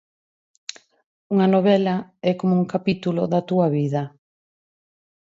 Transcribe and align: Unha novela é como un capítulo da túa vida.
Unha 1.33 1.47
novela 1.55 1.95
é 2.31 2.31
como 2.39 2.53
un 2.61 2.65
capítulo 2.73 3.21
da 3.33 3.41
túa 3.49 3.67
vida. 3.77 4.03